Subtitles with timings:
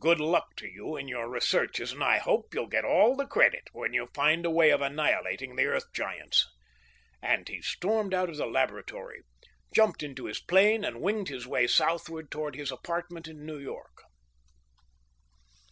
[0.00, 3.68] Good luck to you in your researches, and I hope you'll get all the credit
[3.72, 6.48] when you find a way of annihilating the Earth Giants."
[7.22, 9.22] And he stormed out of the laboratory,
[9.72, 14.02] jumped into his plane, and winged his way southward toward his apartment in New York.